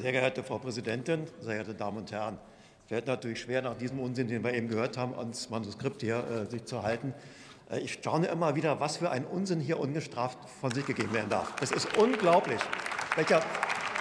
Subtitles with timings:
[0.00, 2.38] Sehr geehrte Frau Präsidentin, sehr geehrte Damen und Herren!
[2.86, 6.50] Fällt natürlich schwer, nach diesem Unsinn, den wir eben gehört haben, ans Manuskript hier äh,
[6.50, 7.12] sich zu halten.
[7.70, 11.28] Äh, ich staune immer wieder, was für ein Unsinn hier ungestraft von sich gegeben werden
[11.28, 11.52] darf.
[11.60, 12.58] Es ist unglaublich,
[13.16, 13.42] welcher,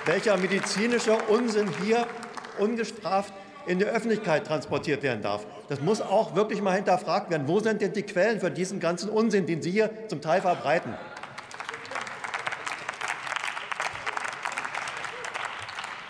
[0.06, 2.08] welcher medizinischer Unsinn hier
[2.58, 3.34] ungestraft
[3.66, 5.46] in die Öffentlichkeit transportiert werden darf.
[5.68, 7.50] Das muss auch wirklich mal hinterfragt werden.
[7.50, 10.94] Wo sind denn die Quellen für diesen ganzen Unsinn, den Sie hier zum Teil verbreiten?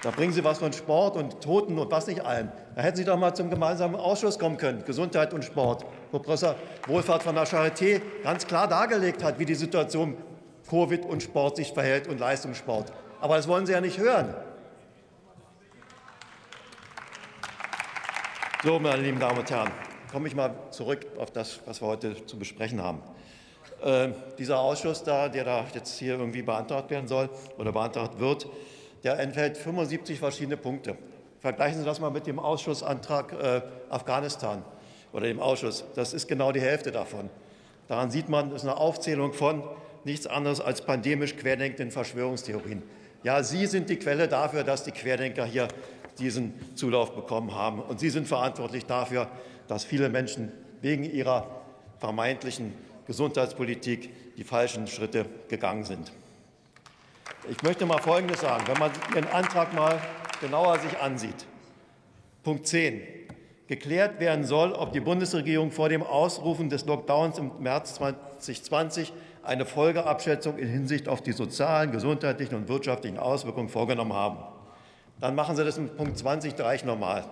[0.03, 2.51] Da bringen Sie was von Sport und Toten und was nicht allen.
[2.75, 6.55] Da hätten Sie doch mal zum gemeinsamen Ausschuss kommen können, Gesundheit und Sport, wo Professor
[6.87, 10.17] Wohlfahrt von der Charité ganz klar dargelegt hat, wie die Situation
[10.67, 12.91] Covid und Sport sich verhält und Leistungssport.
[13.19, 14.33] Aber das wollen Sie ja nicht hören.
[18.63, 19.71] So, meine lieben Damen und Herren,
[20.11, 23.01] komme ich mal zurück auf das, was wir heute zu besprechen haben.
[23.83, 28.47] Äh, dieser Ausschuss, da, der da jetzt hier irgendwie beantragt werden soll oder beantragt wird,
[29.03, 30.97] der enthält 75 verschiedene Punkte.
[31.39, 34.63] Vergleichen Sie das mal mit dem Ausschussantrag äh, Afghanistan
[35.11, 35.83] oder dem Ausschuss.
[35.95, 37.29] Das ist genau die Hälfte davon.
[37.87, 39.63] Daran sieht man, das ist eine Aufzählung von
[40.03, 42.83] nichts anderes als pandemisch querdenkenden Verschwörungstheorien.
[43.23, 45.67] Ja, Sie sind die Quelle dafür, dass die Querdenker hier
[46.19, 47.81] diesen Zulauf bekommen haben.
[47.81, 49.27] Und Sie sind verantwortlich dafür,
[49.67, 51.61] dass viele Menschen wegen ihrer
[51.99, 52.73] vermeintlichen
[53.07, 56.11] Gesundheitspolitik die falschen Schritte gegangen sind.
[57.49, 59.99] Ich möchte mal Folgendes sagen, wenn man Ihren Antrag mal
[60.41, 61.47] genauer sich ansieht.
[62.43, 63.01] Punkt 10.
[63.65, 69.65] Geklärt werden soll, ob die Bundesregierung vor dem Ausrufen des Lockdowns im März 2020 eine
[69.65, 74.37] Folgeabschätzung in Hinsicht auf die sozialen, gesundheitlichen und wirtschaftlichen Auswirkungen vorgenommen haben.
[75.19, 77.25] Dann machen Sie das in Punkt 20 gleich normal.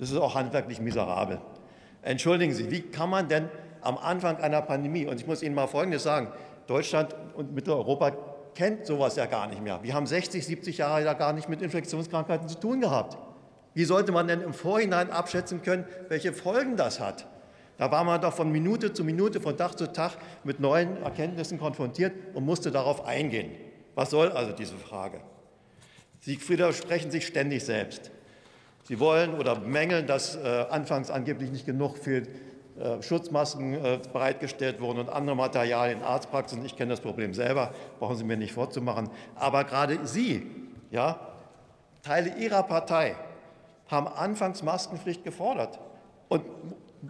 [0.00, 1.40] Das ist auch handwerklich miserabel.
[2.02, 3.48] Entschuldigen Sie, wie kann man denn
[3.82, 6.32] am Anfang einer Pandemie, und ich muss Ihnen mal Folgendes sagen,
[6.66, 9.82] Deutschland und Mitteleuropa kennt sowas ja gar nicht mehr.
[9.82, 13.18] Wir haben 60, 70 Jahre ja gar nicht mit Infektionskrankheiten zu tun gehabt.
[13.74, 17.26] Wie sollte man denn im Vorhinein abschätzen können, welche Folgen das hat?
[17.76, 20.12] Da war man doch von Minute zu Minute, von Tag zu Tag
[20.44, 23.50] mit neuen Erkenntnissen konfrontiert und musste darauf eingehen.
[23.96, 25.20] Was soll also diese Frage?
[26.20, 28.12] Sie widersprechen sich ständig selbst.
[28.84, 32.22] Sie wollen oder bemängeln, dass äh, anfangs angeblich nicht genug für
[33.02, 36.64] Schutzmasken äh, bereitgestellt wurden und andere Materialien in Arztpraxen.
[36.64, 39.10] Ich kenne das Problem selber, brauchen Sie mir nicht vorzumachen.
[39.36, 40.50] Aber gerade Sie,
[40.90, 41.20] ja,
[42.02, 43.16] Teile Ihrer Partei,
[43.88, 45.78] haben anfangs Maskenpflicht gefordert.
[46.28, 46.44] Und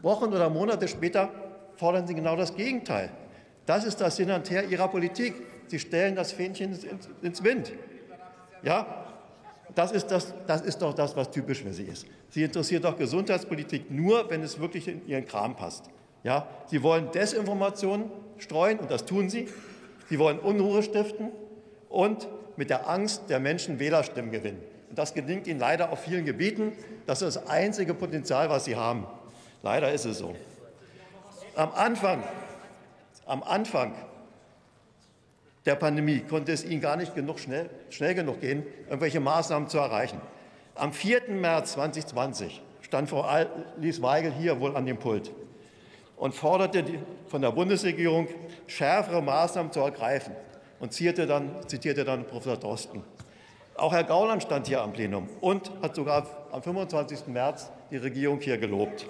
[0.03, 1.31] Wochen oder Monate später
[1.77, 3.11] fordern Sie genau das Gegenteil.
[3.67, 5.35] Das ist das Hin und Her Ihrer Politik.
[5.67, 7.73] Sie stellen das Fähnchen ins, ins Wind.
[8.63, 9.04] Ja,
[9.75, 12.07] das ist, das, das ist doch das, was typisch für Sie ist.
[12.31, 15.85] Sie interessiert doch Gesundheitspolitik nur, wenn es wirklich in Ihren Kram passt.
[16.23, 19.49] Ja, Sie wollen Desinformationen streuen, und das tun Sie.
[20.09, 21.31] Sie wollen Unruhe stiften
[21.89, 24.63] und mit der Angst der Menschen Wählerstimmen gewinnen.
[24.91, 26.73] Und das gelingt Ihnen leider auf vielen Gebieten.
[27.07, 29.07] Das ist das einzige Potenzial, was Sie haben.
[29.63, 30.35] Leider ist es so.
[31.57, 32.23] Am Anfang,
[33.27, 33.95] am Anfang
[35.67, 39.79] der Pandemie konnte es Ihnen gar nicht genug schnell, schnell genug gehen, irgendwelche Maßnahmen zu
[39.79, 40.21] erreichen.
[40.75, 41.31] Am 4.
[41.31, 45.33] März 2020 stand Frau Alice Weigel hier wohl an dem Pult
[46.17, 46.85] und forderte
[47.27, 48.29] von der Bundesregierung
[48.67, 50.35] schärfere Maßnahmen zu ergreifen
[50.81, 53.03] und zitierte dann, zitierte dann Professor Drosten.
[53.77, 57.27] Auch Herr Gauland stand hier am Plenum und hat sogar am 25.
[57.27, 59.07] März die Regierung hier gelobt.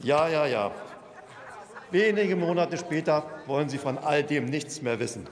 [0.00, 0.70] Ja, ja, ja.
[1.90, 5.26] Wenige Monate später wollen Sie von all dem nichts mehr wissen.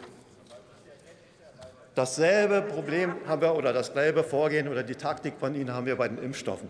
[1.94, 6.08] Dasselbe Problem haben wir oder dasselbe Vorgehen oder die Taktik von Ihnen haben wir bei
[6.08, 6.68] den Impfstoffen.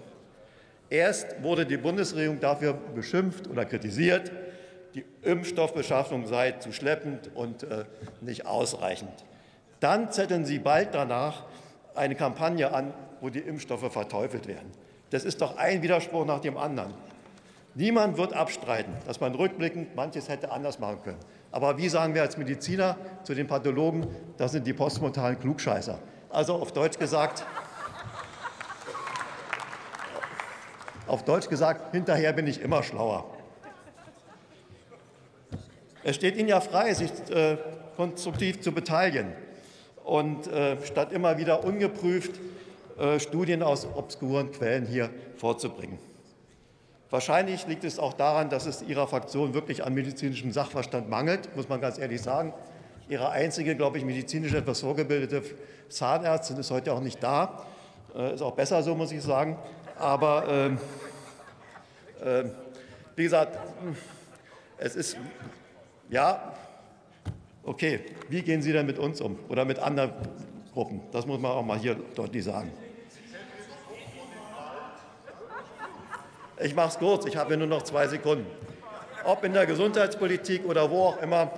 [0.90, 4.32] Erst wurde die Bundesregierung dafür beschimpft oder kritisiert,
[4.94, 7.84] die Impfstoffbeschaffung sei zu schleppend und äh,
[8.20, 9.12] nicht ausreichend.
[9.80, 11.44] Dann zetteln Sie bald danach
[11.94, 14.70] eine Kampagne an, wo die Impfstoffe verteufelt werden.
[15.10, 16.94] Das ist doch ein Widerspruch nach dem anderen.
[17.74, 21.20] Niemand wird abstreiten, dass man rückblickend manches hätte anders machen können.
[21.52, 24.06] Aber wie sagen wir als Mediziner zu den Pathologen,
[24.36, 25.98] das sind die postmortalen Klugscheißer.
[26.30, 27.44] Also auf Deutsch gesagt,
[31.06, 33.24] auf Deutsch gesagt, hinterher bin ich immer schlauer.
[36.04, 37.56] Es steht Ihnen ja frei, sich äh,
[37.96, 39.32] konstruktiv zu beteiligen
[40.04, 42.32] und äh, statt immer wieder ungeprüft
[42.98, 45.98] äh, Studien aus obskuren Quellen hier vorzubringen.
[47.10, 51.68] Wahrscheinlich liegt es auch daran, dass es Ihrer Fraktion wirklich an medizinischem Sachverstand mangelt, muss
[51.68, 52.52] man ganz ehrlich sagen.
[53.08, 55.42] Ihre einzige, glaube ich, medizinisch etwas vorgebildete
[55.88, 57.64] Zahnärztin ist heute auch nicht da.
[58.14, 59.56] Äh, ist auch besser so, muss ich sagen.
[59.98, 60.76] Aber
[62.22, 62.50] äh, äh,
[63.16, 63.58] wie gesagt,
[64.76, 65.16] es ist,
[66.10, 66.52] ja,
[67.64, 70.12] okay, wie gehen Sie denn mit uns um oder mit anderen
[70.78, 71.00] Berufsgruppen.
[71.12, 72.70] Das muss man auch mal hier deutlich sagen.
[76.60, 78.46] Ich mache es kurz, ich habe nur noch zwei Sekunden.
[79.24, 81.50] Ob in der Gesundheitspolitik oder wo auch immer,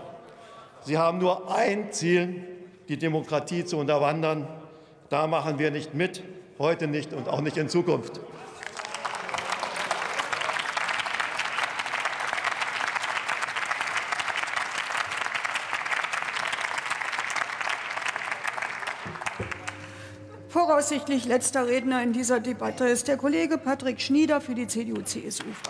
[0.83, 2.43] Sie haben nur ein Ziel,
[2.89, 4.49] die Demokratie zu unterwandern.
[5.09, 6.23] Da machen wir nicht mit,
[6.59, 8.21] heute nicht und auch nicht in Zukunft.
[20.51, 25.45] Voraussichtlich letzter Redner in dieser Debatte ist der Kollege Patrick Schnieder für die CDU-CSU.